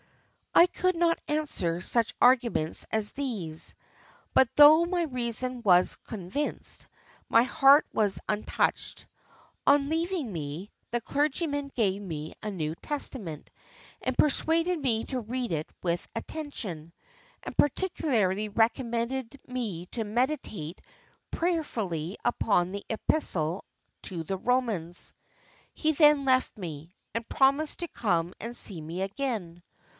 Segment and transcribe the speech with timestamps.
[0.55, 3.75] "I could not answer such arguments as these;
[4.33, 6.87] but though my reason was convinced,
[7.29, 9.05] my heart was untouched.
[9.65, 13.49] On leaving me, the clergyman gave me a New Testament,
[14.01, 16.93] and persuaded me to read it with attention,
[17.43, 20.81] and particularly recommended me to meditate
[21.29, 23.63] prayerfully upon the Epistle
[24.03, 25.13] to the Romans.
[25.73, 29.61] He then left me, and promised to come and see me again.